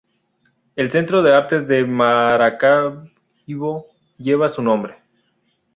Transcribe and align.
El 0.75 0.89
Centro 0.89 1.21
de 1.21 1.31
Artes 1.31 1.67
de 1.67 1.85
Maracaibo 1.85 3.85
lleva 4.17 4.49
su 4.49 4.63
nombre. 4.63 4.95